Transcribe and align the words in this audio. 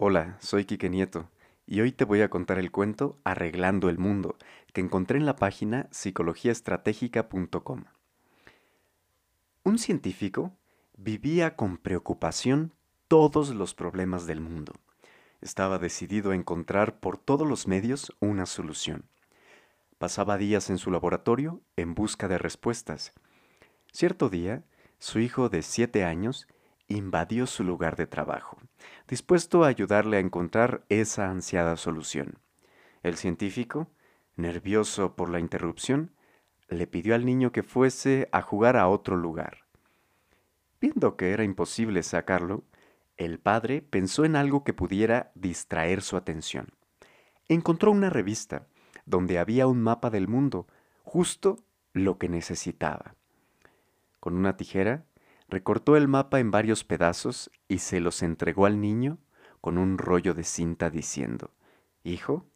Hola, 0.00 0.36
soy 0.38 0.64
Quique 0.64 0.88
Nieto 0.88 1.28
y 1.66 1.80
hoy 1.80 1.90
te 1.90 2.04
voy 2.04 2.22
a 2.22 2.30
contar 2.30 2.60
el 2.60 2.70
cuento 2.70 3.18
Arreglando 3.24 3.88
el 3.88 3.98
Mundo 3.98 4.36
que 4.72 4.80
encontré 4.80 5.18
en 5.18 5.26
la 5.26 5.34
página 5.34 5.88
psicologiaestratégica.com. 5.90 7.82
Un 9.64 9.78
científico 9.80 10.56
vivía 10.96 11.56
con 11.56 11.78
preocupación 11.78 12.74
todos 13.08 13.52
los 13.52 13.74
problemas 13.74 14.24
del 14.28 14.40
mundo. 14.40 14.72
Estaba 15.40 15.80
decidido 15.80 16.30
a 16.30 16.36
encontrar 16.36 17.00
por 17.00 17.18
todos 17.18 17.48
los 17.48 17.66
medios 17.66 18.14
una 18.20 18.46
solución. 18.46 19.08
Pasaba 19.98 20.38
días 20.38 20.70
en 20.70 20.78
su 20.78 20.92
laboratorio 20.92 21.60
en 21.74 21.96
busca 21.96 22.28
de 22.28 22.38
respuestas. 22.38 23.14
Cierto 23.90 24.28
día, 24.28 24.62
su 25.00 25.18
hijo 25.18 25.48
de 25.48 25.62
siete 25.62 26.04
años 26.04 26.46
invadió 26.88 27.46
su 27.46 27.64
lugar 27.64 27.96
de 27.96 28.06
trabajo, 28.06 28.58
dispuesto 29.06 29.64
a 29.64 29.68
ayudarle 29.68 30.16
a 30.16 30.20
encontrar 30.20 30.84
esa 30.88 31.30
ansiada 31.30 31.76
solución. 31.76 32.38
El 33.02 33.16
científico, 33.16 33.90
nervioso 34.36 35.14
por 35.14 35.30
la 35.30 35.38
interrupción, 35.38 36.12
le 36.68 36.86
pidió 36.86 37.14
al 37.14 37.24
niño 37.24 37.52
que 37.52 37.62
fuese 37.62 38.28
a 38.32 38.42
jugar 38.42 38.76
a 38.76 38.88
otro 38.88 39.16
lugar. 39.16 39.58
Viendo 40.80 41.16
que 41.16 41.32
era 41.32 41.44
imposible 41.44 42.02
sacarlo, 42.02 42.64
el 43.16 43.38
padre 43.38 43.82
pensó 43.82 44.24
en 44.24 44.36
algo 44.36 44.64
que 44.64 44.74
pudiera 44.74 45.32
distraer 45.34 46.02
su 46.02 46.16
atención. 46.16 46.68
Encontró 47.48 47.90
una 47.90 48.10
revista 48.10 48.66
donde 49.06 49.38
había 49.38 49.66
un 49.66 49.82
mapa 49.82 50.10
del 50.10 50.28
mundo, 50.28 50.66
justo 51.02 51.64
lo 51.92 52.18
que 52.18 52.28
necesitaba. 52.28 53.14
Con 54.20 54.36
una 54.36 54.56
tijera 54.56 55.04
recortó 55.48 55.96
el 55.96 56.08
mapa 56.08 56.40
en 56.40 56.50
varios 56.50 56.84
pedazos 56.84 57.50
y 57.68 57.78
se 57.78 58.00
los 58.00 58.22
entregó 58.22 58.66
al 58.66 58.80
niño 58.80 59.18
con 59.60 59.78
un 59.78 59.98
rollo 59.98 60.34
de 60.34 60.44
cinta 60.44 60.90
diciendo, 60.90 61.52
Hijo, 62.04 62.46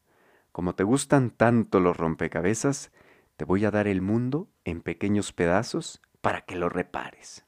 como 0.52 0.74
te 0.74 0.84
gustan 0.84 1.30
tanto 1.30 1.80
los 1.80 1.96
rompecabezas, 1.96 2.92
te 3.36 3.44
voy 3.44 3.64
a 3.64 3.70
dar 3.70 3.88
el 3.88 4.02
mundo 4.02 4.48
en 4.64 4.82
pequeños 4.82 5.32
pedazos 5.32 6.00
para 6.20 6.42
que 6.42 6.56
lo 6.56 6.68
repares. 6.68 7.44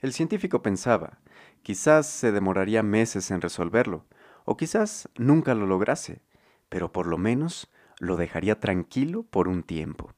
El 0.00 0.12
científico 0.12 0.62
pensaba, 0.62 1.20
quizás 1.62 2.06
se 2.06 2.32
demoraría 2.32 2.82
meses 2.82 3.30
en 3.30 3.40
resolverlo, 3.40 4.04
o 4.44 4.56
quizás 4.56 5.08
nunca 5.16 5.54
lo 5.54 5.66
lograse, 5.66 6.22
pero 6.68 6.92
por 6.92 7.06
lo 7.06 7.18
menos 7.18 7.70
lo 8.00 8.16
dejaría 8.16 8.58
tranquilo 8.58 9.22
por 9.22 9.46
un 9.46 9.62
tiempo. 9.62 10.12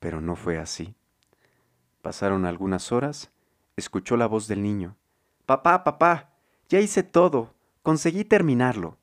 Pero 0.00 0.22
no 0.22 0.34
fue 0.34 0.58
así. 0.58 0.96
Pasaron 2.06 2.44
algunas 2.44 2.92
horas, 2.92 3.32
escuchó 3.74 4.16
la 4.16 4.28
voz 4.28 4.46
del 4.46 4.62
niño. 4.62 4.96
Papá, 5.44 5.82
papá, 5.82 6.36
ya 6.68 6.78
hice 6.78 7.02
todo, 7.02 7.56
conseguí 7.82 8.22
terminarlo. 8.22 8.96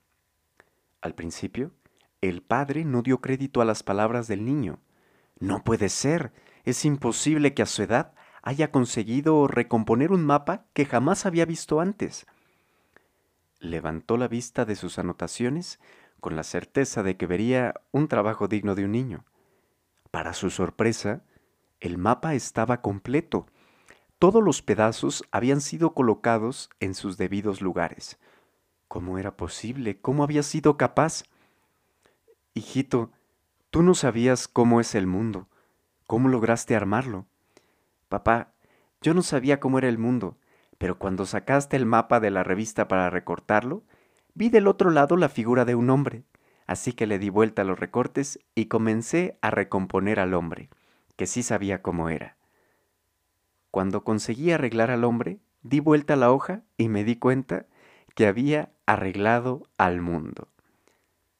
Al 1.02 1.14
principio, 1.14 1.74
el 2.22 2.42
padre 2.42 2.86
no 2.86 3.02
dio 3.02 3.20
crédito 3.20 3.60
a 3.60 3.66
las 3.66 3.84
palabras 3.84 4.30
del 4.30 4.46
niño. 4.46 4.80
No 5.38 5.66
puede 5.66 5.90
ser, 5.90 6.32
es 6.64 6.86
imposible 6.86 7.54
que 7.54 7.64
a 7.64 7.66
su 7.66 7.84
edad 7.84 8.14
haya 8.42 8.72
conseguido 8.72 9.50
recomponer 9.50 10.14
un 10.14 10.26
mapa 10.26 10.68
que 10.72 10.86
jamás 10.86 11.26
había 11.26 11.44
visto 11.44 11.82
antes. 11.82 12.26
Levantó 13.60 14.16
la 14.16 14.30
vista 14.30 14.64
de 14.64 14.78
sus 14.78 14.98
anotaciones 14.98 15.82
con 16.22 16.38
la 16.38 16.44
certeza 16.44 17.04
de 17.04 17.18
que 17.18 17.28
vería 17.28 17.74
un 17.92 18.08
trabajo 18.08 18.48
digno 18.48 18.76
de 18.76 18.86
un 18.86 18.94
niño. 18.94 19.26
Para 20.10 20.34
su 20.34 20.50
sorpresa, 20.50 21.26
el 21.84 21.98
mapa 21.98 22.34
estaba 22.34 22.82
completo. 22.82 23.46
Todos 24.18 24.42
los 24.42 24.62
pedazos 24.62 25.26
habían 25.32 25.60
sido 25.60 25.94
colocados 25.94 26.70
en 26.80 26.96
sus 26.96 27.18
debidos 27.18 27.60
lugares. 27.60 28.18
¿Cómo 28.88 29.18
era 29.18 29.36
posible? 29.36 30.00
¿Cómo 30.00 30.24
había 30.24 30.44
sido 30.44 30.78
capaz? 30.78 31.24
Hijito, 32.54 33.12
tú 33.70 33.84
no 33.84 33.96
sabías 33.96 34.48
cómo 34.48 34.80
es 34.80 34.96
el 34.96 35.08
mundo. 35.08 35.50
¿Cómo 36.08 36.30
lograste 36.30 36.74
armarlo? 36.74 37.26
Papá, 38.08 38.54
yo 39.02 39.14
no 39.14 39.22
sabía 39.22 39.60
cómo 39.60 39.78
era 39.78 39.90
el 39.90 39.98
mundo, 39.98 40.38
pero 40.78 40.98
cuando 40.98 41.26
sacaste 41.26 41.76
el 41.76 41.86
mapa 41.86 42.22
de 42.22 42.32
la 42.32 42.44
revista 42.44 42.88
para 42.88 43.10
recortarlo, 43.10 43.84
vi 44.36 44.48
del 44.48 44.68
otro 44.68 44.90
lado 44.90 45.18
la 45.18 45.28
figura 45.28 45.66
de 45.66 45.76
un 45.76 45.90
hombre. 45.90 46.24
Así 46.66 46.94
que 46.94 47.08
le 47.08 47.20
di 47.20 47.30
vuelta 47.30 47.64
a 47.64 47.66
los 47.66 47.78
recortes 47.78 48.40
y 48.56 48.68
comencé 48.68 49.38
a 49.42 49.52
recomponer 49.52 50.22
al 50.22 50.34
hombre 50.34 50.70
que 51.24 51.28
sí 51.28 51.42
sabía 51.42 51.82
cómo 51.82 52.10
era. 52.10 52.36
Cuando 53.72 54.04
conseguí 54.04 54.52
arreglar 54.52 54.92
al 54.92 55.06
hombre, 55.06 55.40
di 55.62 55.80
vuelta 55.80 56.18
la 56.18 56.30
hoja 56.30 56.64
y 56.76 56.90
me 56.90 57.06
di 57.06 57.16
cuenta 57.16 57.66
que 58.14 58.28
había 58.28 58.74
arreglado 58.86 59.70
al 59.78 60.02
mundo. 60.02 60.50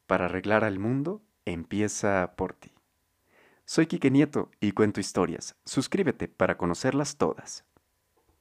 Para 0.08 0.24
arreglar 0.24 0.64
al 0.64 0.80
mundo, 0.80 1.22
empieza 1.44 2.32
por 2.38 2.54
ti. 2.54 2.72
Soy 3.66 3.88
Quique 3.88 4.10
Nieto 4.10 4.52
y 4.62 4.72
cuento 4.72 5.02
historias. 5.02 5.58
Suscríbete 5.66 6.30
para 6.30 6.56
conocerlas 6.56 7.18
todas. 7.18 7.66